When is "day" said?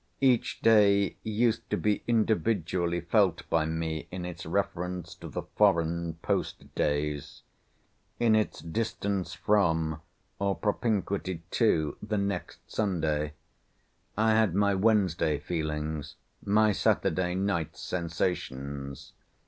0.61-1.15